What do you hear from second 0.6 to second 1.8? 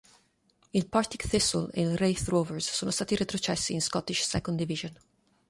Il Partick Thistle